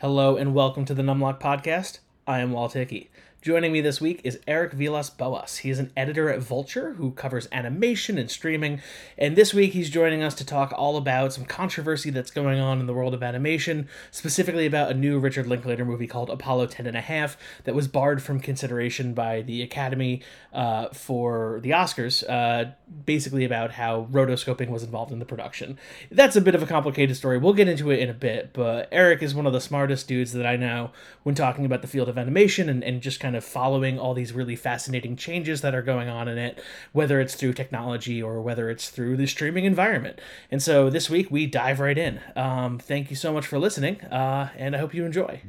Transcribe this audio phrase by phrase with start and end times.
[0.00, 1.98] Hello and welcome to the Numlock Podcast.
[2.24, 3.10] I am Walt Hickey.
[3.40, 5.58] Joining me this week is Eric Vilas Boas.
[5.58, 8.82] He is an editor at Vulture who covers animation and streaming.
[9.16, 12.80] And this week he's joining us to talk all about some controversy that's going on
[12.80, 16.88] in the world of animation, specifically about a new Richard Linklater movie called Apollo 10
[16.88, 20.20] and a half that was barred from consideration by the Academy
[20.52, 22.72] uh, for the Oscars, uh,
[23.06, 25.78] basically about how rotoscoping was involved in the production.
[26.10, 27.38] That's a bit of a complicated story.
[27.38, 30.32] We'll get into it in a bit, but Eric is one of the smartest dudes
[30.32, 30.90] that I know
[31.22, 34.32] when talking about the field of animation and, and just kind of following all these
[34.32, 38.70] really fascinating changes that are going on in it, whether it's through technology or whether
[38.70, 40.20] it's through the streaming environment.
[40.50, 42.20] And so this week we dive right in.
[42.36, 45.40] Um, thank you so much for listening, uh, and I hope you enjoy.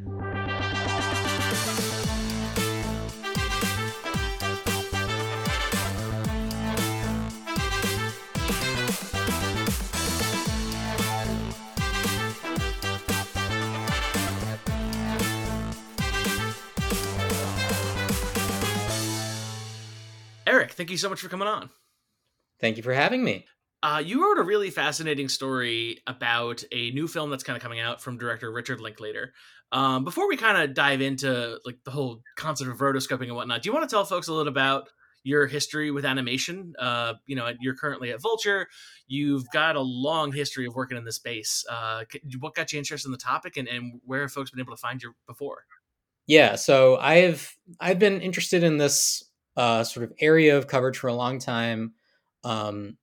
[20.79, 21.69] Thank you so much for coming on.
[22.61, 23.45] Thank you for having me.
[23.83, 27.81] Uh, you wrote a really fascinating story about a new film that's kind of coming
[27.81, 29.33] out from director Richard Linklater.
[29.73, 33.61] Um, before we kind of dive into like the whole concept of rotoscoping and whatnot,
[33.61, 34.87] do you want to tell folks a little about
[35.23, 36.73] your history with animation?
[36.79, 38.67] Uh, you know, you're currently at Vulture.
[39.07, 41.65] You've got a long history of working in this space.
[41.69, 42.05] Uh,
[42.39, 44.81] what got you interested in the topic, and, and where have folks been able to
[44.81, 45.65] find you before?
[46.25, 49.28] Yeah, so I've I've been interested in this
[49.59, 51.91] uh, sort of area of coverage for a long time.
[52.45, 52.97] Um,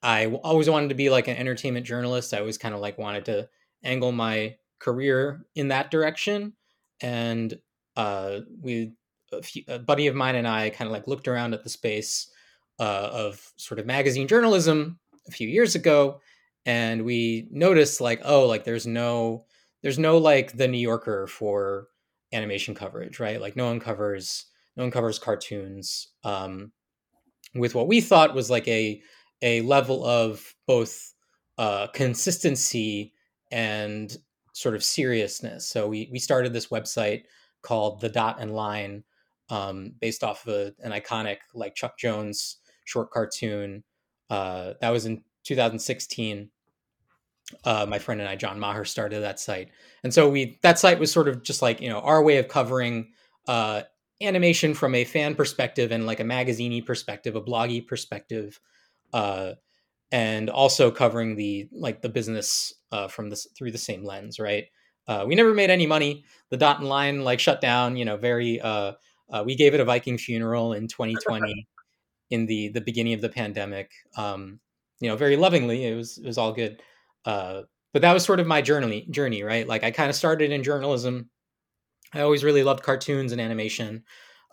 [0.00, 2.32] I always wanted to be like an entertainment journalist.
[2.32, 3.48] I always kind of like wanted to
[3.82, 6.52] angle my career in that direction.
[7.00, 7.58] And
[7.96, 8.92] uh, we,
[9.32, 11.68] a, few, a, buddy of mine and I, kind of like looked around at the
[11.68, 12.30] space
[12.78, 16.20] uh, of sort of magazine journalism a few years ago,
[16.64, 19.46] and we noticed like, oh, like there's no,
[19.82, 21.88] there's no like the New Yorker for
[22.32, 23.40] animation coverage, right?
[23.40, 26.72] Like no one covers no one covers cartoons um,
[27.54, 29.00] with what we thought was like a
[29.42, 31.14] a level of both
[31.58, 33.12] uh, consistency
[33.50, 34.16] and
[34.52, 35.68] sort of seriousness.
[35.68, 37.24] So we we started this website
[37.62, 39.04] called The Dot and Line,
[39.50, 43.84] um, based off of a, an iconic like Chuck Jones short cartoon.
[44.30, 46.50] Uh, that was in 2016.
[47.64, 49.68] Uh, my friend and I, John Maher, started that site,
[50.02, 52.48] and so we that site was sort of just like you know our way of
[52.48, 53.12] covering
[53.46, 53.82] uh,
[54.22, 58.60] animation from a fan perspective and like a magaziney perspective, a bloggy perspective,
[59.12, 59.52] uh,
[60.12, 64.66] and also covering the like the business uh, from this through the same lens, right?
[65.08, 66.24] Uh, we never made any money.
[66.50, 67.96] The dot and line like shut down.
[67.96, 68.60] You know, very.
[68.60, 68.92] Uh,
[69.28, 71.66] uh, we gave it a Viking funeral in 2020,
[72.30, 73.92] in the the beginning of the pandemic.
[74.16, 74.60] Um,
[75.00, 75.84] you know, very lovingly.
[75.84, 76.82] It was it was all good.
[77.24, 77.62] Uh,
[77.92, 79.66] but that was sort of my journey journey, right?
[79.66, 81.30] Like I kind of started in journalism
[82.16, 84.04] I always really loved cartoons and animation.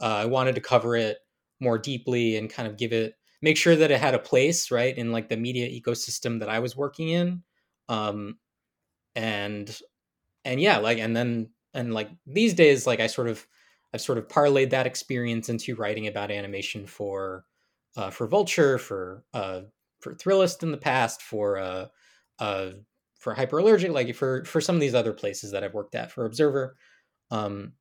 [0.01, 1.17] Uh, I wanted to cover it
[1.59, 4.97] more deeply and kind of give it, make sure that it had a place, right,
[4.97, 7.43] in like the media ecosystem that I was working in.
[7.87, 8.37] Um,
[9.15, 9.79] and,
[10.43, 13.47] and yeah, like, and then, and like these days, like I sort of,
[13.93, 17.45] I've sort of parlayed that experience into writing about animation for,
[17.95, 19.61] uh, for Vulture, for, uh,
[20.01, 21.85] for Thrillist in the past, for, uh,
[22.39, 22.71] uh,
[23.19, 26.25] for Hyperallergic, like for, for some of these other places that I've worked at, for
[26.25, 26.75] Observer.
[27.33, 27.73] Um,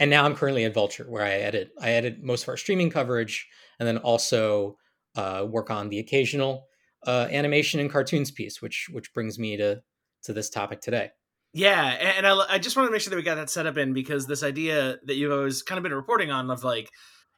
[0.00, 2.90] and now I'm currently at Vulture, where I edit I edit most of our streaming
[2.90, 4.76] coverage, and then also
[5.14, 6.66] uh, work on the occasional
[7.06, 9.80] uh, animation and cartoons piece, which which brings me to
[10.24, 11.10] to this topic today.
[11.54, 11.84] Yeah,
[12.16, 13.94] and I, I just want to make sure that we got that set up in
[13.94, 16.90] because this idea that you've always kind of been reporting on of like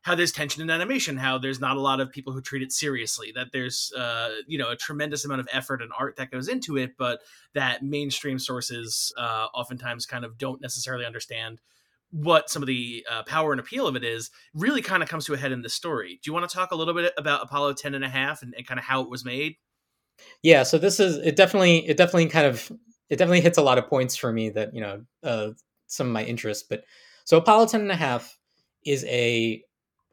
[0.03, 2.72] how there's tension in animation, how there's not a lot of people who treat it
[2.72, 6.48] seriously, that there's uh, you know a tremendous amount of effort and art that goes
[6.48, 7.20] into it, but
[7.54, 11.60] that mainstream sources uh, oftentimes kind of don't necessarily understand
[12.10, 15.26] what some of the uh, power and appeal of it is really kind of comes
[15.26, 16.19] to a head in this story.
[16.22, 18.54] Do you want to talk a little bit about Apollo 10 and a half and,
[18.56, 19.56] and kind of how it was made?
[20.42, 22.72] Yeah, so this is it definitely it definitely kind of
[23.08, 25.50] it definitely hits a lot of points for me that, you know, uh,
[25.87, 26.84] some of my interests, but
[27.25, 28.37] so Apollo 10 and a half
[28.84, 29.62] is a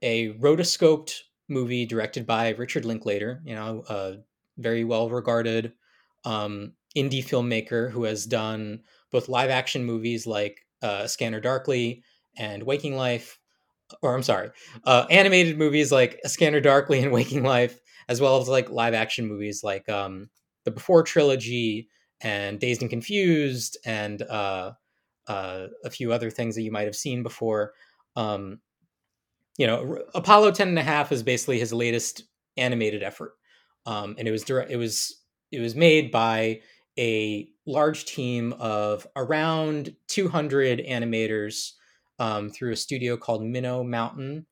[0.06, 4.18] a rotoscoped movie directed by Richard Linklater, you know, a
[4.58, 5.74] very well regarded
[6.24, 8.82] um, indie filmmaker who has done
[9.12, 12.04] both live action movies like uh, Scanner Darkly
[12.38, 13.40] and Waking Life,
[14.04, 14.52] or I'm sorry,
[14.84, 19.28] uh, animated movies like Scanner Darkly and Waking Life, as well as like live action
[19.28, 20.30] movies like um,
[20.66, 21.90] the Before trilogy
[22.22, 24.74] and Dazed and Confused and uh,
[25.28, 27.74] uh, a few other things that you might have seen before.
[28.16, 28.60] Um,
[29.58, 32.24] you know, Apollo 10 and a half is basically his latest
[32.58, 33.34] animated effort.
[33.86, 35.22] Um, and it was direct, it was,
[35.52, 36.62] it was made by
[36.98, 41.72] a large team of around 200 animators
[42.20, 44.46] um, through a studio called Minnow Mountain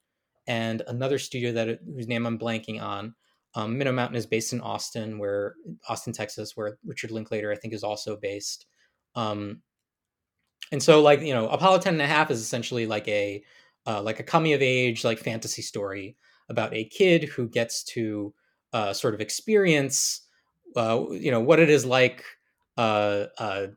[0.48, 3.16] and another studio that whose name I'm blanking on.
[3.56, 5.56] Um, Minnow Mountain is based in Austin, where
[5.88, 8.66] Austin, Texas, where Richard Linklater I think is also based.
[9.16, 9.62] Um,
[10.72, 13.44] and so, like you know, Apollo 10 and a half is essentially like a
[13.88, 16.15] uh, like a coming of age like fantasy story
[16.50, 18.33] about a kid who gets to
[18.74, 20.21] uh, sort of experience
[20.75, 22.24] uh, you know what it is like
[22.77, 23.68] uh, uh,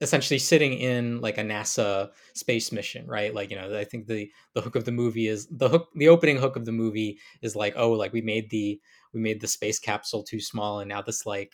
[0.00, 3.34] essentially sitting in like a NASA space mission, right?
[3.34, 6.08] Like, you know, I think the the hook of the movie is the hook the
[6.08, 8.80] opening hook of the movie is like, oh, like we made the
[9.14, 11.52] we made the space capsule too small and now this like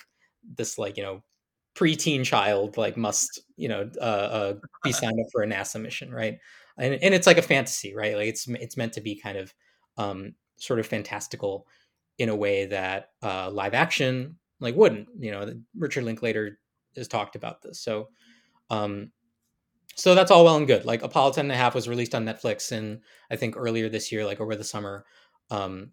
[0.56, 1.22] this like, you know,
[1.74, 6.12] preteen child like must, you know, uh, uh be signed up for a NASA mission,
[6.12, 6.38] right?
[6.78, 8.16] And and it's like a fantasy, right?
[8.16, 9.54] Like it's it's meant to be kind of
[9.96, 11.66] um sort of fantastical
[12.18, 16.58] in a way that uh live action like wouldn't, you know, Richard Linklater
[16.96, 17.80] has talked about this.
[17.80, 18.08] So
[18.70, 19.10] um,
[19.94, 20.86] so that's all well and good.
[20.86, 24.10] Like Apollo 10 and a half was released on Netflix and I think earlier this
[24.10, 25.04] year, like over the summer.
[25.50, 25.90] Um,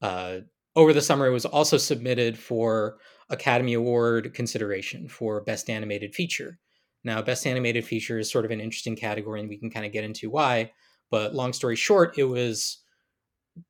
[0.00, 0.38] uh,
[0.74, 2.96] over the summer, it was also submitted for
[3.28, 6.58] Academy Award consideration for Best Animated Feature.
[7.04, 9.92] Now, Best Animated Feature is sort of an interesting category, and we can kind of
[9.92, 10.72] get into why.
[11.10, 12.82] But long story short, it was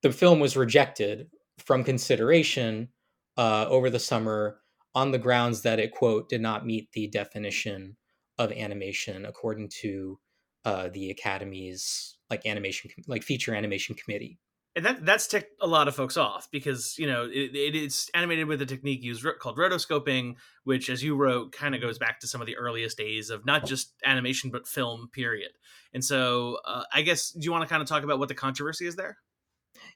[0.03, 2.88] the film was rejected from consideration
[3.37, 4.61] uh, over the summer
[4.94, 7.97] on the grounds that it quote did not meet the definition
[8.38, 10.19] of animation according to
[10.64, 14.38] uh, the academy's like animation like feature animation committee
[14.76, 18.11] and that that's ticked a lot of folks off because you know it, it, it's
[18.14, 20.34] animated with a technique used called rotoscoping
[20.64, 23.44] which as you wrote kind of goes back to some of the earliest days of
[23.46, 25.50] not just animation but film period.
[25.93, 28.34] And so uh, i guess do you want to kind of talk about what the
[28.34, 29.17] controversy is there?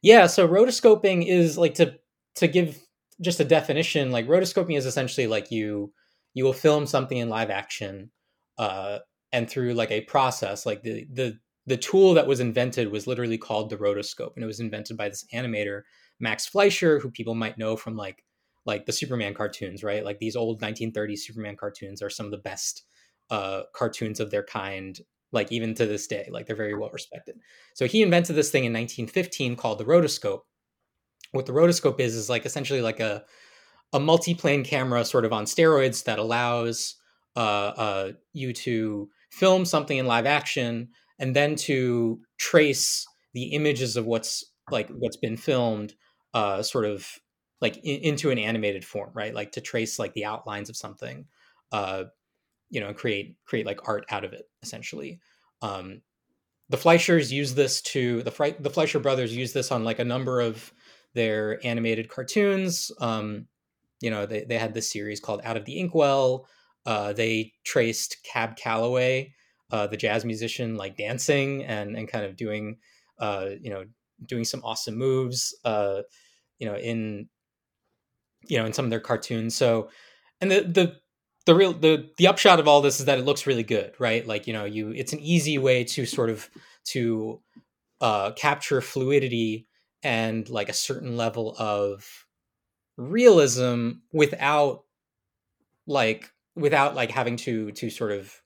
[0.03, 1.97] Yeah so rotoscoping is like to
[2.37, 2.81] to give
[3.21, 5.93] just a definition like rotoscoping is essentially like you
[6.33, 8.11] you will film something in live action
[8.57, 8.99] uh,
[9.33, 11.39] and through like a process like the the
[11.71, 15.09] the tool that was invented was literally called the rotoscope and it was invented by
[15.09, 15.83] this animator
[16.19, 18.25] max fleischer who people might know from like
[18.67, 20.05] like the superman cartoons right?
[20.05, 22.83] Like these old 1930s superman cartoons are some of the best
[23.31, 24.99] uh, cartoons of their kind
[25.31, 27.37] like even to this day like they're very well respected.
[27.75, 30.41] So he invented this thing in 1915 called the rotoscope.
[31.31, 33.25] What the rotoscope is is like essentially like a
[33.93, 36.97] a multi-plane camera sort of on steroids that allows
[37.37, 40.89] uh, uh, you to film something in live action
[41.21, 45.95] and then to trace the images of what's like what's been filmed
[46.35, 47.07] uh, sort of
[47.61, 49.35] like in, into an animated form right?
[49.35, 51.27] Like to trace like the outlines of something
[51.71, 52.05] uh,
[52.71, 55.21] you know and create create like art out of it essentially.
[55.63, 56.01] Um,
[56.69, 60.05] the fleischers use this to the Fre- the fleischer brothers use this on like a
[60.05, 60.73] number of
[61.15, 62.91] their animated cartoons.
[63.01, 63.47] Um,
[64.01, 66.47] you know they, they had this series called out of the inkwell.
[66.87, 69.35] Uh, they traced Cab Calloway,
[69.71, 72.79] uh, the jazz musician, like dancing and and kind of doing,
[73.19, 73.85] uh, you know,
[74.25, 76.03] doing some awesome moves, uh,
[76.59, 77.29] you know, in
[78.49, 79.55] you know in some of their cartoons.
[79.55, 79.91] So,
[80.41, 80.97] and the the
[81.47, 84.27] the real the the upshot of all this is that it looks really good, right?
[84.27, 86.49] Like you know, you it's an easy way to sort of
[86.87, 87.41] to
[88.01, 89.67] uh, capture fluidity
[90.03, 92.27] and like a certain level of
[92.97, 94.85] realism without
[95.87, 98.41] like without like having to to sort of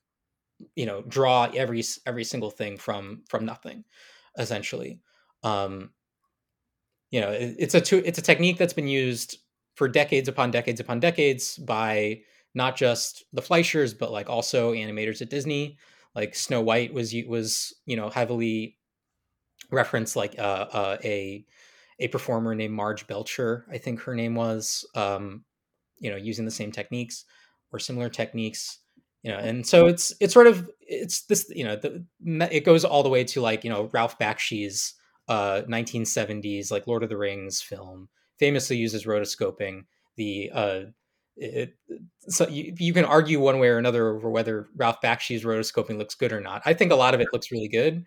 [0.75, 3.83] you know draw every every single thing from from nothing
[4.37, 4.99] essentially
[5.43, 5.89] um
[7.11, 9.37] you know it, it's a two, it's a technique that's been used
[9.75, 12.21] for decades upon decades upon decades by
[12.53, 15.77] not just the Fleischers but like also animators at Disney.
[16.15, 18.77] Like Snow White was was you know heavily
[19.71, 21.45] referenced like uh, uh, a
[21.99, 25.43] a performer named Marge Belcher I think her name was um
[25.99, 27.25] you know using the same techniques
[27.71, 28.79] or similar techniques
[29.25, 32.05] you know and so it's it's sort of it's this you know the,
[32.55, 34.93] it goes all the way to like you know ralph bakshi's
[35.27, 39.81] uh 1970s like lord of the rings film famously uses rotoscoping
[40.15, 40.81] the uh
[41.37, 41.73] it,
[42.29, 46.15] so you, you can argue one way or another over whether ralph bakshi's rotoscoping looks
[46.15, 46.61] good or not.
[46.65, 48.05] I think a lot of it looks really good.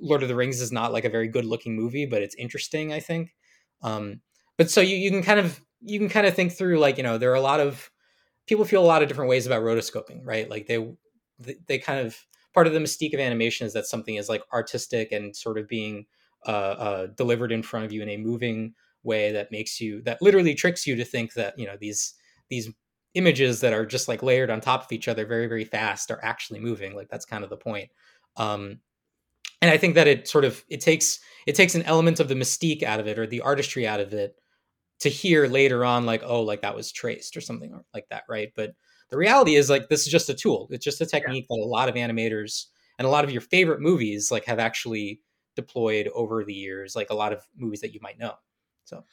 [0.00, 2.92] Lord of the rings is not like a very good looking movie but it's interesting
[2.92, 3.34] i think.
[3.82, 4.20] Um
[4.58, 7.02] but so you, you can kind of you can kind of think through like you
[7.02, 7.90] know there are a lot of
[8.46, 10.48] people feel a lot of different ways about rotoscoping, right?
[10.48, 10.86] Like they
[11.66, 12.16] they kind of
[12.54, 15.68] part of the mystique of animation is that something is like artistic and sort of
[15.68, 16.06] being
[16.46, 20.20] uh, uh, delivered in front of you in a moving way that makes you that
[20.20, 22.14] literally tricks you to think that you know these
[22.48, 22.68] these
[23.14, 26.20] images that are just like layered on top of each other very very fast are
[26.22, 27.90] actually moving like that's kind of the point
[28.36, 28.78] um
[29.62, 32.34] and i think that it sort of it takes it takes an element of the
[32.34, 34.36] mystique out of it or the artistry out of it
[35.00, 38.52] to hear later on like oh like that was traced or something like that right?
[38.54, 38.74] But
[39.10, 40.68] the reality is like this is just a tool.
[40.70, 41.56] It's just a technique yeah.
[41.56, 42.66] that a lot of animators
[42.98, 45.20] and a lot of your favorite movies like have actually
[45.56, 48.34] deployed over the years like a lot of movies that you might know
[48.84, 49.04] so.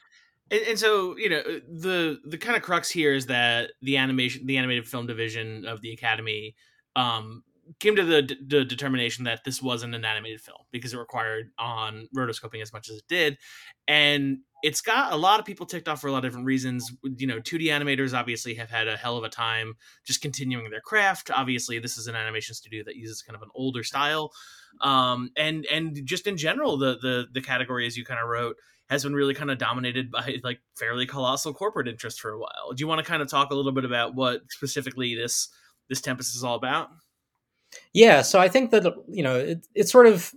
[0.49, 4.45] And, and, so you know the the kind of crux here is that the animation
[4.45, 6.55] the animated film division of the academy
[6.95, 7.43] um
[7.79, 11.51] came to the, d- the determination that this wasn't an animated film because it required
[11.59, 13.37] on rotoscoping as much as it did.
[13.87, 16.91] And it's got a lot of people ticked off for a lot of different reasons.
[17.03, 20.81] You know 2d animators obviously have had a hell of a time just continuing their
[20.81, 21.29] craft.
[21.31, 24.31] Obviously this is an animation studio that uses kind of an older style.
[24.81, 28.57] Um, and and just in general the the the category as you kind of wrote
[28.89, 32.73] has been really kind of dominated by like fairly colossal corporate interest for a while.
[32.75, 35.49] Do you want to kind of talk a little bit about what specifically this
[35.89, 36.89] this tempest is all about?
[37.93, 40.33] Yeah, so I think that you know it, it's sort of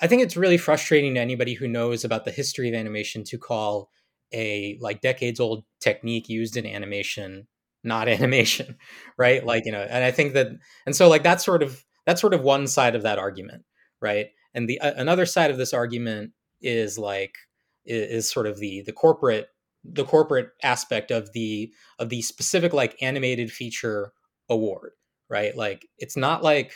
[0.00, 3.38] I think it's really frustrating to anybody who knows about the history of animation to
[3.38, 3.90] call
[4.32, 7.46] a like decades old technique used in animation
[7.84, 8.76] not animation,
[9.16, 9.46] right?
[9.46, 10.48] Like, you know, and I think that
[10.86, 13.62] and so like that's sort of that's sort of one side of that argument,
[14.00, 14.28] right?
[14.54, 17.34] And the uh, another side of this argument is like
[17.84, 19.48] is, is sort of the the corporate
[19.84, 24.12] the corporate aspect of the of the specific like animated feature
[24.48, 24.92] award
[25.28, 25.56] right?
[25.56, 26.72] Like it's not like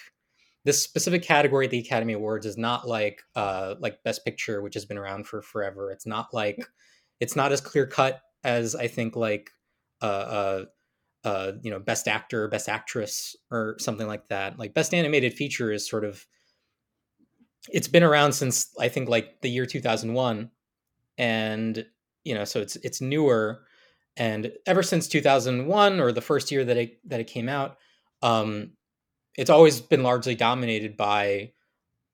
[0.65, 4.75] this specific category at the Academy Awards is not like uh like Best Picture, which
[4.75, 5.91] has been around for forever.
[5.91, 6.59] It's not like
[7.21, 9.51] it's not as clear cut as I think like
[10.03, 10.65] uh uh
[11.25, 14.59] uh you know Best Actor, Best Actress, or something like that.
[14.59, 16.27] Like Best Animated Feature is sort of
[17.69, 20.51] it's been around since I think like the year 2001
[21.19, 21.87] and
[22.25, 23.63] you know so it's it's newer
[24.17, 27.77] and ever since 2001 or the first year that it that it came out
[28.23, 28.73] um,
[29.37, 31.53] it's always been largely dominated by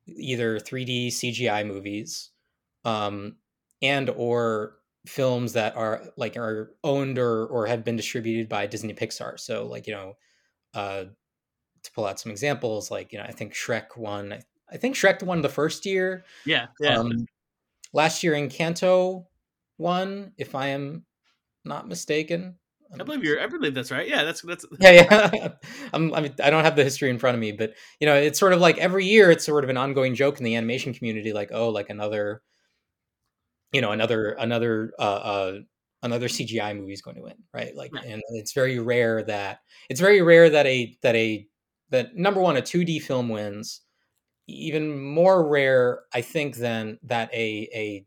[0.06, 2.30] either 3D CGI movies
[2.85, 3.37] um,
[3.82, 8.94] and or films that are like are owned or or have been distributed by Disney
[8.94, 9.38] Pixar.
[9.38, 10.14] So like you know,
[10.75, 11.04] uh,
[11.82, 14.38] to pull out some examples, like you know, I think Shrek won.
[14.70, 16.25] I think Shrek won the first year.
[16.44, 16.99] Yeah, yeah.
[16.99, 17.26] Um,
[17.92, 19.26] last year, Encanto
[19.78, 21.04] won, if I am
[21.64, 22.56] not mistaken.
[22.95, 23.40] I believe you're.
[23.40, 24.09] I believe that's right.
[24.09, 24.64] Yeah, that's that's.
[24.81, 24.90] Yeah,
[25.33, 25.49] yeah.
[25.93, 28.14] I'm, I mean, I don't have the history in front of me, but you know,
[28.14, 30.95] it's sort of like every year, it's sort of an ongoing joke in the animation
[30.95, 32.43] community, like, oh, like another,
[33.73, 35.59] you know, another another uh, uh
[36.02, 37.75] another CGI movie is going to win, right?
[37.75, 38.12] Like, yeah.
[38.12, 41.47] and it's very rare that it's very rare that a that a
[41.90, 43.83] that number one a 2D film wins.
[44.49, 48.07] Even more rare, I think, than that a a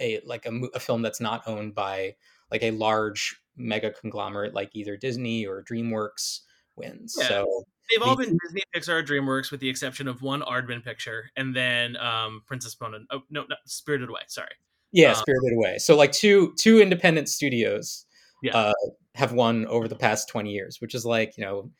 [0.00, 2.14] a like a, a film that's not owned by
[2.50, 6.40] like a large mega conglomerate like either Disney or DreamWorks
[6.76, 7.14] wins.
[7.18, 7.28] Yeah.
[7.28, 11.54] So they've all been Disney, Pixar, DreamWorks, with the exception of one Aardman picture, and
[11.54, 13.06] then um, Princess Mononoke.
[13.10, 14.22] Oh no, no, Spirited Away.
[14.28, 14.48] Sorry.
[14.92, 15.78] Yeah, um, Spirited Away.
[15.78, 18.06] So like two two independent studios
[18.42, 18.56] yeah.
[18.56, 18.72] uh,
[19.14, 21.70] have won over the past twenty years, which is like you know,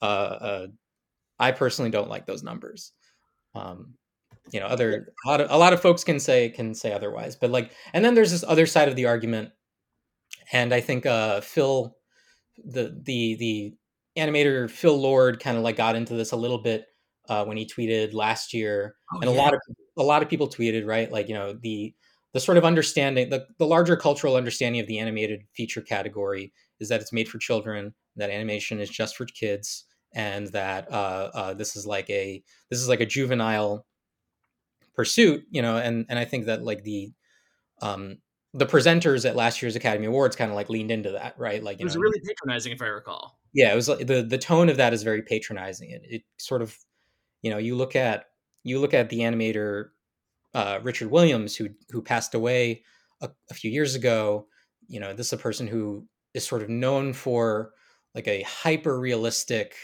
[0.00, 0.66] uh, uh,
[1.38, 2.92] I personally don't like those numbers.
[3.54, 3.94] Um,
[4.50, 7.36] you know, other a lot of a lot of folks can say can say otherwise,
[7.36, 9.50] but like, and then there's this other side of the argument
[10.52, 11.96] and I think uh, Phil,
[12.64, 13.74] the the the
[14.16, 16.86] animator Phil Lord, kind of like got into this a little bit
[17.28, 19.60] uh, when he tweeted last year, oh, and a lot of
[19.96, 21.94] a lot of people tweeted right, like you know the
[22.32, 26.88] the sort of understanding the, the larger cultural understanding of the animated feature category is
[26.88, 31.54] that it's made for children that animation is just for kids and that uh, uh,
[31.54, 33.86] this is like a this is like a juvenile
[34.94, 37.10] pursuit you know and and i think that like the
[37.80, 38.18] um
[38.54, 41.62] the presenters at last year's Academy Awards kind of like leaned into that, right?
[41.62, 43.38] Like it was know, really patronizing, if I recall.
[43.54, 45.90] Yeah, it was like the the tone of that is very patronizing.
[45.90, 46.76] It, it sort of,
[47.40, 48.26] you know, you look at
[48.62, 49.88] you look at the animator
[50.54, 52.82] uh, Richard Williams, who who passed away
[53.22, 54.46] a, a few years ago.
[54.86, 57.72] You know, this is a person who is sort of known for
[58.14, 59.74] like a hyper realistic,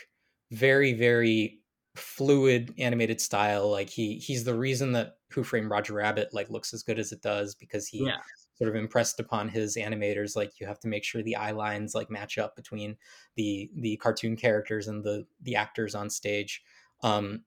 [0.50, 1.60] very very
[1.96, 3.70] fluid animated style.
[3.70, 7.12] Like he he's the reason that Who Framed Roger Rabbit like looks as good as
[7.12, 8.18] it does because he yeah
[8.58, 11.94] sort of impressed upon his animators like you have to make sure the eye lines
[11.94, 12.96] like match up between
[13.36, 16.62] the the cartoon characters and the the actors on stage.
[17.02, 17.44] Um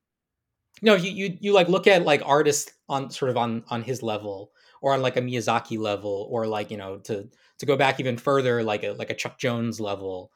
[0.81, 3.83] you know you you, you like look at like artists on sort of on on
[3.83, 4.51] his level
[4.81, 7.27] or on like a miyazaki level or like you know to
[7.59, 10.31] to go back even further like a like a chuck jones level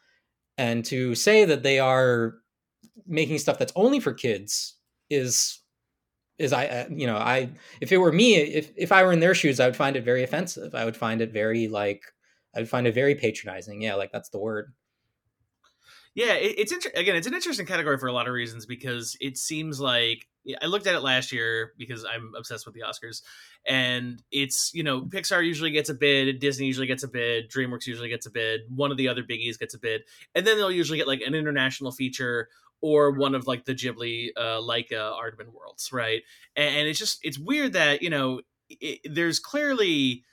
[0.57, 2.35] and to say that they are
[3.07, 4.75] making stuff that's only for kids
[5.09, 5.59] is
[6.37, 7.49] is I, uh, you know, I,
[7.81, 10.03] if it were me, if, if I were in their shoes, I would find it
[10.03, 10.75] very offensive.
[10.75, 12.03] I would find it very like,
[12.55, 13.81] I would find it very patronizing.
[13.81, 13.95] Yeah.
[13.95, 14.73] Like that's the word.
[16.15, 19.17] Yeah, it, it's inter- again, it's an interesting category for a lot of reasons because
[19.19, 20.27] it seems like
[20.61, 23.21] I looked at it last year because I'm obsessed with the Oscars,
[23.67, 27.85] and it's you know Pixar usually gets a bid, Disney usually gets a bid, DreamWorks
[27.85, 30.03] usually gets a bid, one of the other biggies gets a bid,
[30.35, 32.47] and then they'll usually get like an international feature
[32.81, 36.21] or one of like the Ghibli, uh, Laika, Aardman worlds, right?
[36.55, 40.23] And, and it's just it's weird that you know it, there's clearly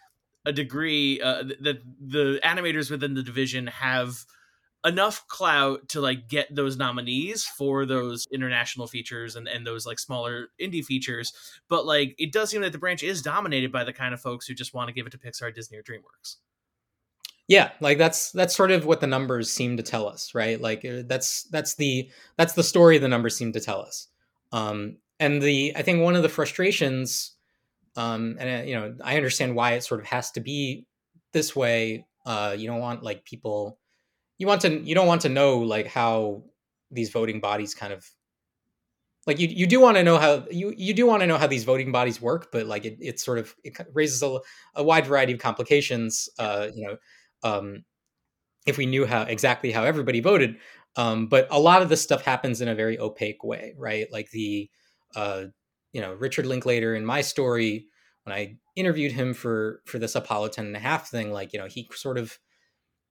[0.44, 4.24] a degree uh, that the animators within the division have
[4.84, 9.98] enough clout to like get those nominees for those international features and, and those like
[9.98, 11.32] smaller indie features
[11.68, 14.44] but like it does seem that the branch is dominated by the kind of folks
[14.46, 16.36] who just want to give it to pixar disney or dreamworks
[17.52, 20.60] yeah like that's that's sort of what the numbers seem to tell us right?
[20.60, 24.08] Like uh, that's that's the that's the story the numbers seem to tell us.
[24.52, 27.36] Um and the i think one of the frustrations
[27.96, 30.84] um and uh, you know i understand why it sort of has to be
[31.32, 33.78] this way uh you don't want like people
[34.38, 36.42] you want to you don't want to know like how
[36.90, 38.04] these voting bodies kind of
[39.26, 41.46] like you you do want to know how you you do want to know how
[41.46, 44.38] these voting bodies work but like it, it sort of it raises a,
[44.74, 46.96] a wide variety of complications uh you know
[47.42, 47.84] um
[48.66, 50.56] if we knew how exactly how everybody voted
[50.96, 54.06] um but a lot of this stuff happens in a very opaque way right?
[54.12, 54.70] Like the
[55.16, 55.44] uh
[55.92, 57.86] you know richard linklater in my story
[58.24, 61.58] when i interviewed him for for this apollo 10 and a half thing like you
[61.58, 62.38] know he sort of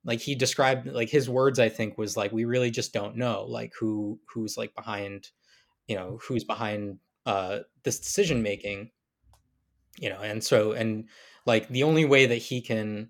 [0.04, 3.46] like he described like his words i think was like we really just don't know
[3.48, 5.28] like who who's like behind
[5.92, 8.92] you know who's behind uh this decision making.
[10.00, 11.10] You know and so and
[11.46, 13.10] like the only way that he can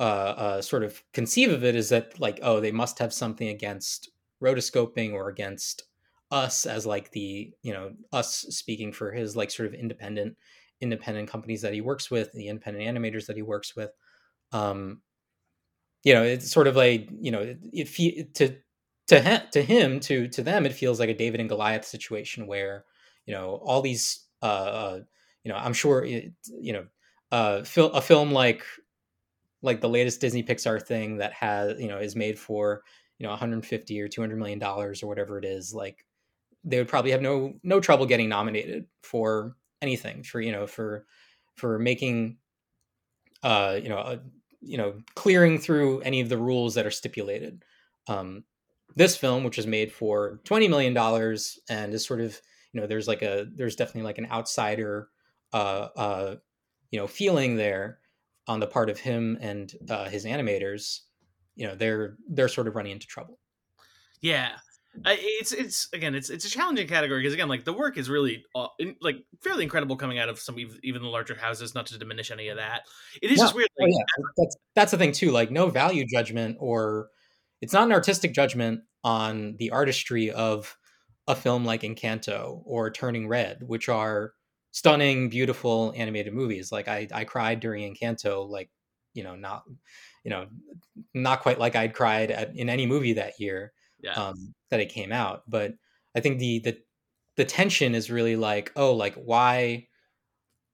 [0.00, 3.48] uh, uh sort of conceive of it is that like oh they must have something
[3.48, 4.10] against
[4.42, 5.84] rotoscoping or against
[6.30, 10.36] us as like the you know us speaking for his like sort of independent
[10.80, 13.90] independent companies that he works with the independent animators that he works with.
[14.52, 15.00] Um
[16.04, 18.54] you know it's sort of like you know if he to
[19.08, 22.46] to him to him to to them it feels like a david and goliath situation
[22.46, 22.84] where
[23.26, 25.00] you know all these uh, uh
[25.44, 26.86] you know i'm sure it, you know
[27.32, 28.64] uh fil- a film like
[29.62, 32.82] like the latest disney pixar thing that has you know is made for
[33.18, 36.04] you know 150 or 200 million dollars or whatever it is like
[36.64, 41.06] they would probably have no no trouble getting nominated for anything for you know for
[41.54, 42.36] for making
[43.42, 44.20] uh you know a,
[44.60, 47.64] you know clearing through any of the rules that are stipulated.
[48.08, 48.44] Um,
[48.96, 52.40] this film which is made for 20 million dollars and is sort of
[52.72, 55.08] you know there's like a there's definitely like an outsider
[55.52, 56.36] uh uh
[56.90, 57.98] you know feeling there
[58.48, 61.02] on the part of him and uh his animators
[61.58, 63.38] you know they're they're sort of running into trouble.
[64.22, 64.52] Yeah.
[65.04, 68.44] It's it's again it's it's a challenging category because again like the work is really
[68.54, 71.98] uh, in, like fairly incredible coming out of some even the larger houses not to
[71.98, 72.82] diminish any of that.
[73.20, 74.24] It is just weird like, oh, yeah.
[74.36, 77.08] that's that's the thing too like no value judgment or
[77.60, 80.76] it's not an artistic judgment on the artistry of
[81.28, 84.32] a film like Encanto or Turning Red which are
[84.78, 88.70] stunning beautiful animated movies like I I cried during Encanto like
[89.12, 89.64] you know not
[90.24, 90.46] you know
[91.14, 93.72] not quite like I'd cried at, in any movie that year
[94.14, 95.42] um, that it came out.
[95.48, 95.74] But
[96.14, 96.78] I think the the
[97.36, 99.88] the tension is really like, oh, like why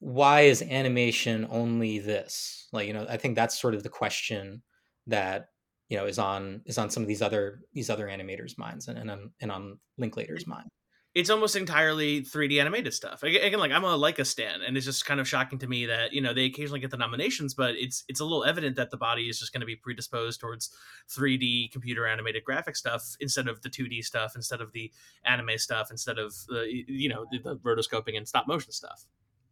[0.01, 2.69] why is animation only this?
[2.73, 4.63] Like, you know, I think that's sort of the question
[5.07, 5.49] that
[5.89, 8.99] you know is on is on some of these other these other animators' minds and
[8.99, 10.69] and on, and on Linklater's mind
[11.15, 13.23] it's almost entirely 3D animated stuff.
[13.23, 16.13] Again, like I'm a Laika stan, and it's just kind of shocking to me that
[16.13, 18.97] you know they occasionally get the nominations, but it's it's a little evident that the
[18.97, 20.71] body is just going to be predisposed towards
[21.11, 24.91] 3D computer animated graphic stuff instead of the 2D stuff, instead of the
[25.25, 29.05] anime stuff, instead of the you know the, the rotoscoping and stop motion stuff.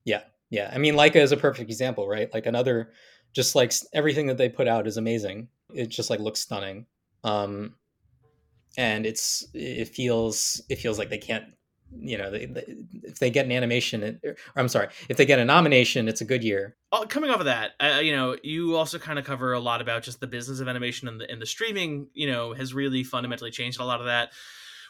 [0.05, 0.70] Yeah, yeah.
[0.75, 2.33] I mean, Laika is a perfect example, right?
[2.35, 2.90] Like another,
[3.33, 5.46] just like everything that they put out is amazing.
[5.72, 6.87] It just like looks stunning.
[7.22, 7.77] Um,
[8.76, 11.44] and it's it feels it feels like they can't
[12.00, 12.64] you know they, they,
[13.02, 16.24] if they get an animation or i'm sorry if they get a nomination it's a
[16.24, 16.76] good year.
[16.90, 19.80] Oh, coming off of that uh, you know you also kind of cover a lot
[19.80, 23.04] about just the business of animation and the, and the streaming you know has really
[23.04, 24.32] fundamentally changed a lot of that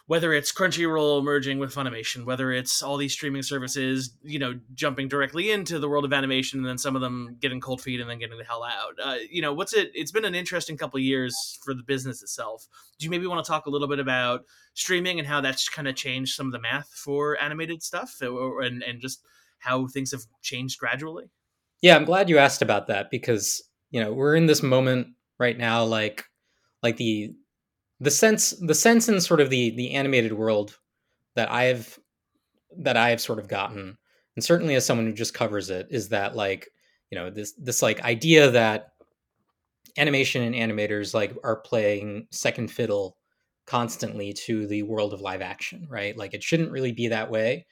[0.07, 5.09] whether it's Crunchyroll merging with Funimation, whether it's all these streaming services, you know, jumping
[5.09, 8.11] directly into the world of animation, and then some of them getting cold feet and
[8.11, 8.95] then getting the hell out.
[9.03, 9.91] Uh, you know, what's it?
[9.95, 12.67] It's been an interesting couple years for the business itself.
[12.99, 15.87] Do you maybe want to talk a little bit about streaming and how that's kind
[15.87, 19.23] of changed some of the math for animated stuff, or, and and just
[19.59, 21.31] how things have changed gradually?
[21.81, 25.57] Yeah, I'm glad you asked about that because you know we're in this moment right
[25.57, 26.25] now, like
[26.83, 27.35] like the
[28.03, 30.79] the sense the sense in sort of the the animated world
[31.37, 31.99] that I've
[32.79, 33.97] that I have sort of gotten,
[34.35, 36.69] and certainly as someone who just covers it, is that like
[37.11, 38.89] you know this this like idea that
[39.97, 43.17] animation and animators like are playing second fiddle
[43.67, 46.17] constantly to the world of live action, right?
[46.17, 47.67] Like it shouldn't really be that way.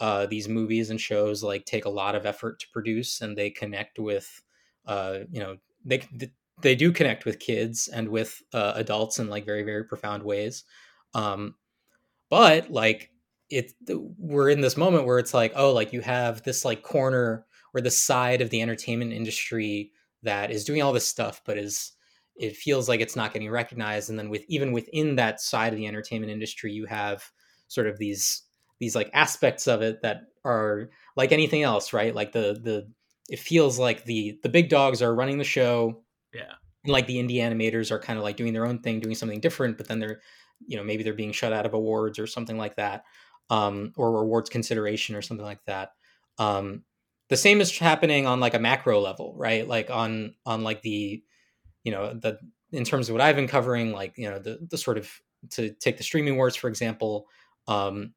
[0.00, 3.50] Uh, these movies and shows like take a lot of effort to produce, and they
[3.50, 4.42] connect with,
[4.86, 6.02] uh, you know, they
[6.62, 10.64] they do connect with kids and with uh, adults in like very very profound ways.
[11.14, 11.54] Um,
[12.30, 13.10] but like
[13.50, 13.72] it,
[14.18, 17.80] we're in this moment where it's like, oh, like you have this like corner or
[17.80, 19.92] the side of the entertainment industry
[20.22, 21.92] that is doing all this stuff, but is
[22.36, 25.78] it feels like it's not getting recognized and then with even within that side of
[25.78, 27.24] the entertainment industry you have
[27.68, 28.42] sort of these
[28.78, 32.86] these like aspects of it that are like anything else right like the the
[33.28, 36.02] it feels like the the big dogs are running the show
[36.36, 36.52] yeah.
[36.92, 39.76] Like the indie animators are kind of like doing their own thing doing something different
[39.76, 40.20] but then they're
[40.66, 43.04] you know maybe they're being shut out of awards or something like that
[43.50, 45.90] um or awards consideration or something like that
[46.38, 46.84] um
[47.28, 49.66] the same is happening on like a macro level right?
[49.66, 51.22] Like on on like the
[51.82, 52.38] you know the
[52.72, 55.10] in terms of what I've been covering, like you know the the sort of
[55.50, 57.26] to take the streaming wars for example,
[57.68, 58.14] um,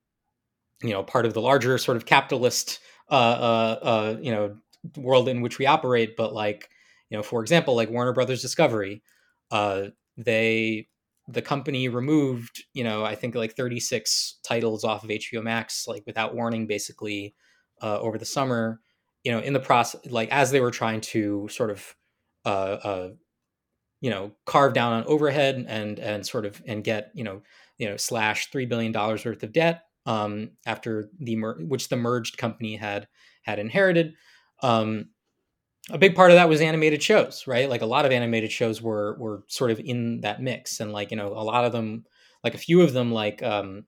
[0.81, 2.79] you know part of the larger sort of capitalist
[3.09, 4.57] uh, uh, uh, you know
[4.95, 6.69] world in which we operate, but like
[7.09, 9.03] you know for example like Warner Brothers Discovery,
[9.51, 9.85] uh,
[10.17, 10.87] they
[11.27, 16.03] the company removed you know I think like 36 titles off of HBO Max like
[16.05, 17.35] without warning basically
[17.81, 18.81] uh, over the summer
[19.23, 21.95] you know in the process like as they were trying to sort of
[22.45, 23.09] uh, uh,
[24.01, 27.41] you know carve down on overhead and and sort of and get you know
[27.77, 31.97] you know slash three billion dollars worth of debt um, after the mer- which the
[31.97, 33.07] merged company had
[33.43, 34.13] had inherited.
[34.61, 35.09] Um,
[35.91, 37.69] a big part of that was animated shows, right?
[37.69, 41.11] Like a lot of animated shows were were sort of in that mix, and like
[41.11, 42.05] you know a lot of them,
[42.43, 43.85] like a few of them, like um,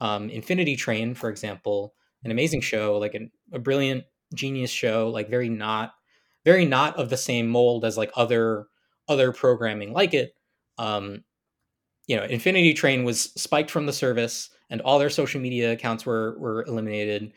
[0.00, 5.30] um, Infinity Train, for example, an amazing show, like an, a brilliant genius show, like
[5.30, 5.92] very not
[6.44, 8.66] very not of the same mold as like other
[9.08, 10.34] other programming like it.
[10.78, 11.24] Um,
[12.06, 16.04] you know, Infinity Train was spiked from the service, and all their social media accounts
[16.04, 17.32] were were eliminated.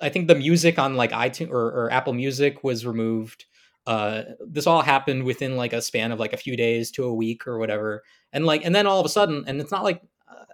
[0.00, 3.44] I think the music on like iTunes or, or Apple Music was removed.
[3.88, 7.14] Uh, this all happened within like a span of like a few days to a
[7.14, 10.02] week or whatever, and like and then all of a sudden, and it's not like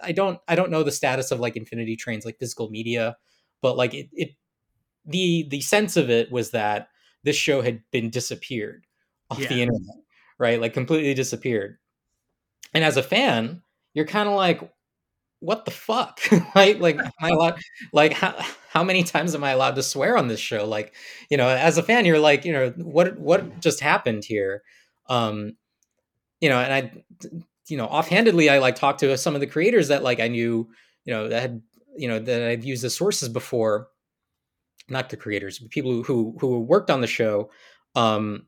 [0.03, 3.16] I don't I don't know the status of like Infinity Trains like physical media,
[3.61, 4.31] but like it, it
[5.05, 6.88] the the sense of it was that
[7.25, 8.87] this show had been disappeared
[9.31, 9.49] off yeah.
[9.49, 10.05] the internet
[10.38, 10.61] right?
[10.61, 11.79] Like completely disappeared.
[12.73, 14.61] And as a fan, you're kind of like,
[15.40, 16.20] what the fuck?
[16.55, 16.81] right?
[16.81, 17.61] Like, am I allowed,
[17.92, 18.35] like, how,
[18.74, 20.66] how many times am I allowed to swear on this show?
[20.66, 20.94] Like,
[21.30, 24.64] you know, as a fan, you're like, you know, what, what just happened here?
[25.08, 25.56] Um,
[26.40, 26.92] you know, and I,
[27.68, 30.68] you know, offhandedly, I like talked to some of the creators that like I knew,
[31.04, 31.62] you know, that had,
[31.96, 33.88] you know, that I've used as sources before,
[34.88, 37.50] not the creators, but people who, who, who worked on the show.
[37.94, 38.46] Um,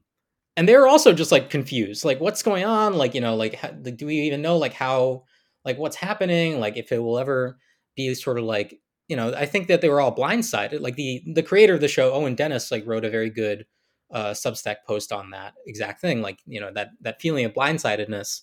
[0.57, 3.69] and they're also just like confused like what's going on like you know like, how,
[3.85, 5.23] like do we even know like how
[5.67, 7.59] like what's happening like if it will ever
[7.95, 11.23] be sort of like you know i think that they were all blindsided like the
[11.35, 13.67] the creator of the show owen dennis like wrote a very good
[14.13, 18.43] uh substack post on that exact thing like you know that that feeling of blindsidedness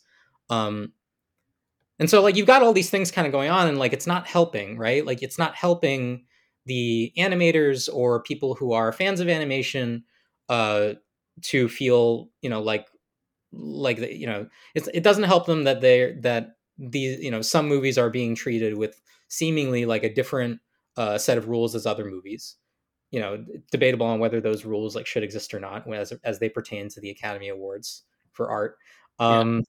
[0.49, 0.91] um
[1.99, 4.07] and so like you've got all these things kind of going on and like it's
[4.07, 5.05] not helping right?
[5.05, 6.25] Like it's not helping
[6.65, 10.03] the animators or people who are fans of animation
[10.49, 10.93] uh
[11.41, 12.87] to feel you know like
[13.51, 16.55] like you know it's, it doesn't help them that they're that
[16.91, 20.59] these you know some movies are being treated with seemingly like a different
[20.97, 22.55] uh, set of rules as other movies.
[23.11, 26.49] You know debatable on whether those rules like should exist or not as as they
[26.49, 28.77] pertain to the academy awards for art.
[29.19, 29.63] Um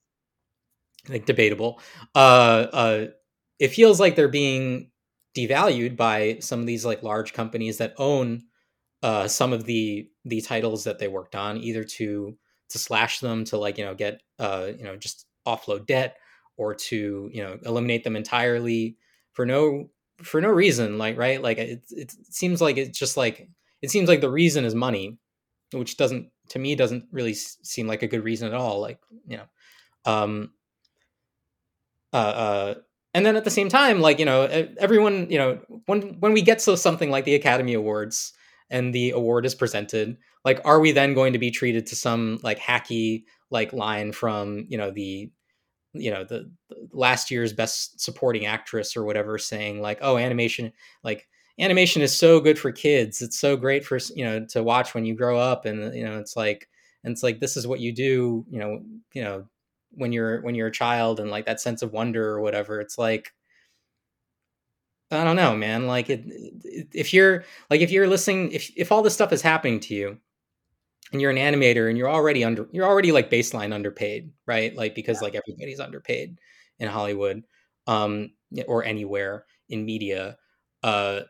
[1.06, 1.12] yeah.
[1.14, 1.80] like debatable.
[2.14, 3.06] Uh uh
[3.58, 4.90] it feels like they're being
[5.36, 8.44] devalued by some of these like large companies that own
[9.02, 12.36] uh, some of the the titles that they worked on, either to
[12.70, 16.16] to slash them to like you know get uh, you know just offload debt
[16.56, 18.96] or to you know eliminate them entirely
[19.32, 19.90] for no
[20.22, 21.42] for no reason like right?
[21.42, 23.48] Like it, it seems like it's just like
[23.82, 25.18] it seems like the reason is money
[25.72, 29.36] which doesn't to me doesn't really seem like a good reason at all like you
[29.36, 29.44] know
[30.04, 30.50] um
[32.12, 32.74] uh, uh
[33.12, 34.42] and then at the same time like you know
[34.78, 38.32] everyone you know when when we get to something like the academy awards
[38.70, 42.38] and the award is presented like are we then going to be treated to some
[42.42, 45.30] like hacky like line from you know the
[45.94, 50.72] you know the, the, last year's best supporting actress or whatever saying like oh animation
[51.02, 51.28] like
[51.58, 55.04] animation is so good for kids it's so great for you know to watch when
[55.04, 56.68] you grow up and uh, you know it's like
[57.04, 58.82] and it's like this is what you do you know
[59.14, 59.46] you know
[59.92, 62.98] when you're when you're a child and like that sense of wonder or whatever it's
[62.98, 63.32] like
[65.10, 65.86] I don't know, man.
[65.86, 66.24] Like, it,
[66.92, 70.18] if you're like, if you're listening, if if all this stuff is happening to you,
[71.14, 74.76] and you're an animator, and you're already under, you're already like baseline underpaid, right?
[74.76, 76.38] Like because like everybody's underpaid
[76.80, 77.44] in Hollywood.
[77.88, 78.32] um,
[78.68, 80.36] or anywhere in media,
[80.84, 81.22] uh,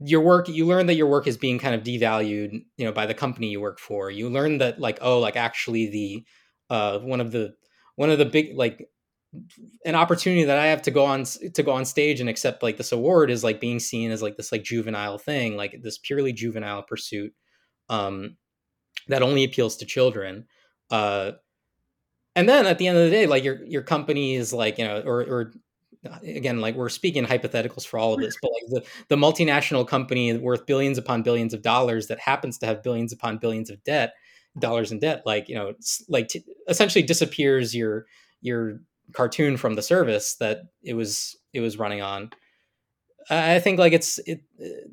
[0.00, 3.06] your work you learn that your work is being kind of devalued you know by
[3.06, 6.24] the company you work for you learn that like oh like actually the
[6.70, 7.52] uh one of the
[7.96, 8.88] one of the big like
[9.84, 12.76] an opportunity that i have to go on to go on stage and accept like
[12.76, 16.32] this award is like being seen as like this like juvenile thing like this purely
[16.32, 17.32] juvenile pursuit
[17.88, 18.36] um
[19.08, 20.46] that only appeals to children
[20.90, 21.32] uh
[22.36, 24.84] and then at the end of the day like your your company is like you
[24.84, 25.52] know or or
[26.22, 30.36] again like we're speaking hypotheticals for all of this but like the, the multinational company
[30.36, 34.14] worth billions upon billions of dollars that happens to have billions upon billions of debt
[34.58, 35.72] dollars in debt like you know
[36.08, 38.06] like t- essentially disappears your
[38.40, 38.80] your
[39.12, 42.30] cartoon from the service that it was it was running on.
[43.30, 44.42] I think like it's it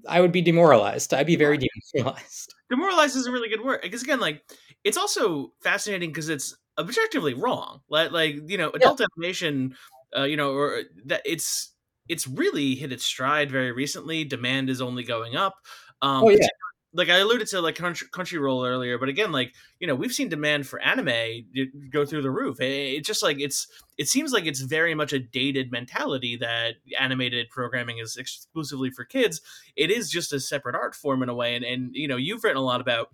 [0.08, 1.14] i would be demoralized.
[1.14, 1.58] I'd be very
[1.96, 4.42] demoralized demoralized is a really good word because again like
[4.84, 9.06] it's also fascinating because it's objectively wrong like like you know adult yeah.
[9.18, 9.76] animation
[10.16, 11.74] uh, you know, or that it's
[12.08, 14.24] it's really hit its stride very recently.
[14.24, 15.56] Demand is only going up.
[16.02, 16.48] Um, oh yeah.
[16.96, 20.30] Like I alluded to, like country, Crunchyroll earlier, but again, like you know, we've seen
[20.30, 21.46] demand for anime
[21.90, 22.58] go through the roof.
[22.60, 23.68] It's just like it's.
[23.98, 29.06] It seems like it's very much a dated mentality that animated programming is exclusively for
[29.06, 29.42] kids.
[29.76, 32.44] It is just a separate art form in a way, and and you know, you've
[32.44, 33.10] written a lot about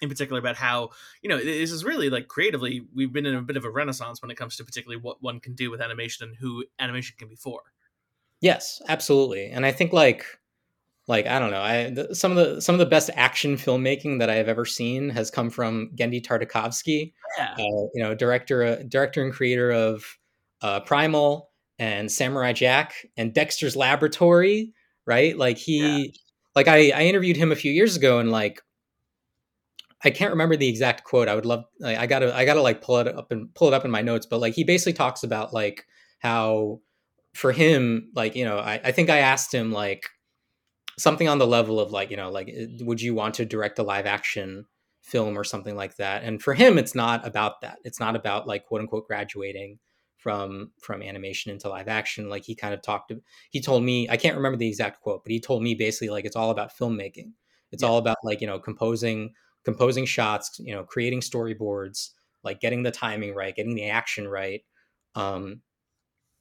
[0.00, 0.90] in particular about how
[1.22, 4.20] you know this is really like creatively we've been in a bit of a renaissance
[4.22, 7.28] when it comes to particularly what one can do with animation and who animation can
[7.28, 7.60] be for
[8.40, 10.26] yes absolutely and i think like
[11.06, 14.18] like i don't know i the, some of the some of the best action filmmaking
[14.18, 17.54] that i have ever seen has come from Genndy Tartakovsky yeah.
[17.58, 20.04] Uh, you know director uh, director and creator of
[20.62, 24.72] uh, primal and samurai jack and dexter's laboratory
[25.06, 26.10] right like he yeah.
[26.54, 28.60] like I, I interviewed him a few years ago and like
[30.04, 31.28] I can't remember the exact quote.
[31.28, 31.64] I would love.
[31.82, 32.36] I gotta.
[32.36, 34.26] I gotta like pull it up and pull it up in my notes.
[34.26, 35.86] But like he basically talks about like
[36.18, 36.80] how
[37.32, 40.04] for him, like you know, I, I think I asked him like
[40.98, 43.78] something on the level of like you know like eh, would you want to direct
[43.78, 44.66] a live action
[45.02, 48.46] film or something like that and for him it's not about that it's not about
[48.46, 49.78] like quote unquote graduating
[50.16, 53.12] from from animation into live action like he kind of talked
[53.50, 56.24] he told me i can't remember the exact quote but he told me basically like
[56.24, 57.32] it's all about filmmaking
[57.70, 57.88] it's yeah.
[57.88, 62.10] all about like you know composing composing shots, you know, creating storyboards,
[62.42, 64.62] like getting the timing right, getting the action right,
[65.14, 65.62] um,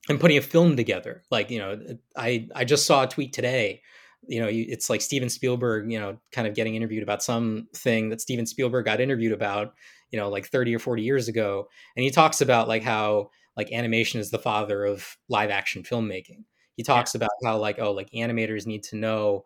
[0.10, 1.24] and putting a film together.
[1.32, 1.80] Like, you know,
[2.16, 3.82] I I just saw a tweet today.
[4.28, 8.22] You know, it's like Steven Spielberg, you know, kind of getting interviewed about something that
[8.22, 9.74] Steven Spielberg got interviewed about,
[10.12, 11.68] you know, like 30 or 40 years ago.
[11.96, 16.44] And he talks about like how like animation is the father of live action filmmaking.
[16.76, 17.20] He talks yeah.
[17.20, 19.46] about how like, oh, like animators need to know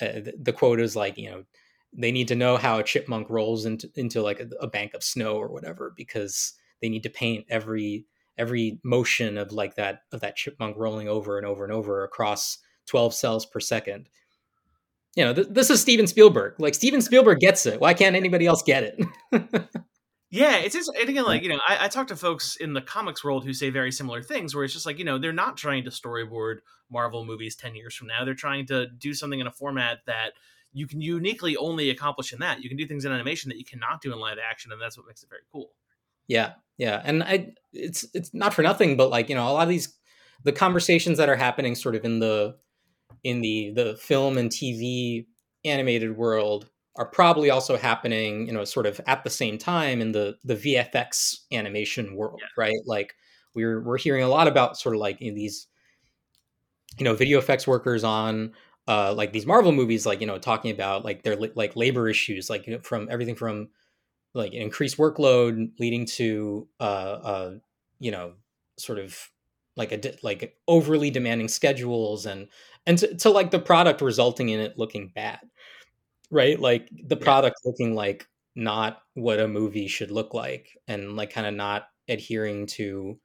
[0.00, 1.44] uh, the, the quote is like, you know,
[1.92, 5.02] they need to know how a chipmunk rolls into, into like a, a, bank of
[5.02, 8.06] snow or whatever because they need to paint every
[8.38, 12.58] every motion of like that of that chipmunk rolling over and over and over across
[12.90, 14.08] 12 cells per second.
[15.16, 16.54] You know th- this is steven spielberg.
[16.58, 17.80] Like steven spielberg gets it.
[17.80, 19.00] Why can't anybody else get it?
[20.32, 22.80] Yeah it's just and again like you know I, I talk to folks in the
[22.80, 25.56] comics world who say very similar things where it's just like you know they're not
[25.56, 28.24] trying to storyboard marvel movies 10 years from now.
[28.24, 30.34] They're trying to do something in a format that
[30.72, 32.62] you can uniquely only accomplish in that.
[32.62, 34.96] You can do things in animation that you cannot do in live action, and that's
[34.96, 35.72] what makes it very cool.
[36.28, 39.64] Yeah, yeah, and I it's it's not for nothing, but like you know, a lot
[39.64, 39.96] of these
[40.44, 42.56] the conversations that are happening sort of in the
[43.24, 45.26] in the the film and TV
[45.64, 50.12] animated world are probably also happening, you know, sort of at the same time in
[50.12, 52.48] the the VFX animation world, yeah.
[52.56, 52.80] right?
[52.86, 53.14] Like
[53.54, 55.66] we're we're hearing a lot about sort of like you know, these
[56.98, 58.52] you know video effects workers on
[58.88, 62.50] uh, like these Marvel movies, like you know, talking about like their like labor issues,
[62.50, 63.68] like you know, from everything from
[64.34, 67.54] like increased workload leading to uh, uh,
[67.98, 68.32] you know,
[68.78, 69.30] sort of
[69.76, 72.48] like a like overly demanding schedules and
[72.86, 75.40] and to, to like the product resulting in it looking bad,
[76.30, 76.58] right?
[76.58, 77.70] Like the product yeah.
[77.70, 82.66] looking like not what a movie should look like, and like kind of not adhering
[82.66, 83.18] to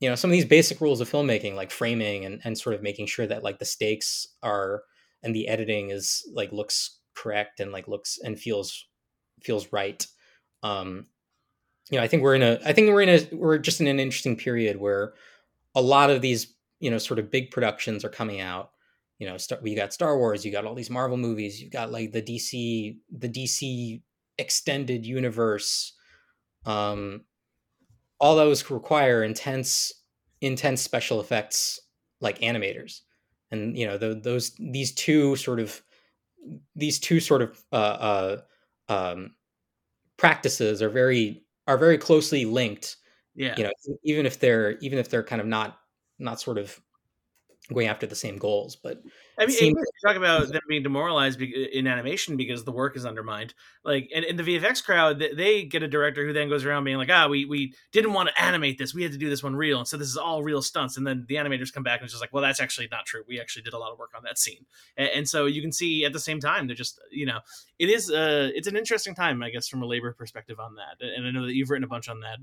[0.00, 2.82] you know some of these basic rules of filmmaking like framing and, and sort of
[2.82, 4.82] making sure that like the stakes are
[5.22, 8.86] and the editing is like looks correct and like looks and feels
[9.42, 10.06] feels right
[10.62, 11.06] um
[11.90, 13.86] you know i think we're in a i think we're in a we're just in
[13.86, 15.14] an interesting period where
[15.74, 18.70] a lot of these you know sort of big productions are coming out
[19.18, 21.90] you know star, you got star wars you got all these marvel movies you've got
[21.92, 24.02] like the dc the dc
[24.38, 25.94] extended universe
[26.66, 27.24] um
[28.20, 29.92] all those require intense
[30.40, 31.80] intense special effects
[32.20, 33.00] like animators
[33.50, 35.82] and you know the, those these two sort of
[36.76, 38.36] these two sort of uh, uh,
[38.88, 39.34] um,
[40.16, 42.96] practices are very are very closely linked
[43.34, 43.54] Yeah.
[43.56, 43.72] You know,
[44.04, 45.78] even if they're even if they're kind of not
[46.18, 46.80] not sort of
[47.72, 48.76] going after the same goals.
[48.76, 49.02] But
[49.38, 53.54] I mean, seems- talk about them being demoralized in animation because the work is undermined.
[53.84, 56.96] Like, and in the VFX crowd, they get a director who then goes around being
[56.98, 58.94] like, "Ah, we we didn't want to animate this.
[58.94, 61.06] We had to do this one real, and so this is all real stunts." And
[61.06, 63.22] then the animators come back and it's just like, "Well, that's actually not true.
[63.28, 65.72] We actually did a lot of work on that scene." And, and so you can
[65.72, 67.40] see at the same time, they're just, you know,
[67.78, 71.04] it is uh it's an interesting time, I guess, from a labor perspective on that.
[71.04, 72.38] And I know that you've written a bunch on that.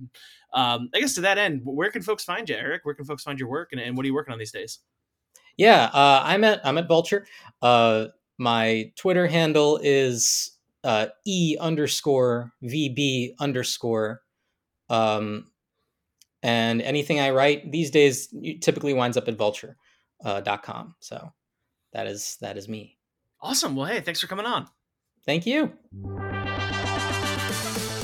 [0.58, 2.86] Um, I guess to that end, where can folks find you, Eric?
[2.86, 4.80] Where can folks find your work, and, and what are you working on these days?
[5.58, 7.26] Yeah, uh, I'm at I'm at Vulture.
[7.62, 10.52] Uh, my Twitter handle is
[10.84, 14.22] uh, e underscore vb underscore.
[14.90, 15.48] Um,
[16.44, 19.76] and anything I write these days typically winds up at vulture.com.
[20.24, 20.96] Uh, dot com.
[21.00, 21.32] so
[21.94, 22.98] that is that is me.
[23.42, 23.76] Awesome.
[23.76, 24.68] Well, hey, thanks for coming on.
[25.26, 25.74] Thank you.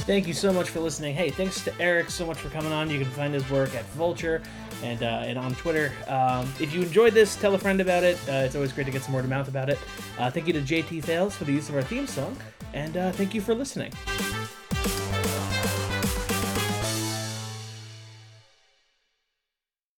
[0.06, 1.16] Thank you so much for listening.
[1.16, 2.90] Hey, thanks to Eric so much for coming on.
[2.90, 4.42] You can find his work at Vulture
[4.84, 5.92] and uh, and on Twitter.
[6.08, 8.18] Um, if you enjoyed this, tell a friend about it.
[8.28, 9.80] Uh, it's always great to get some word of mouth about it.
[10.18, 12.38] Uh, thank you to JT Fails for the use of our theme song,
[12.74, 13.92] and uh, thank you for listening.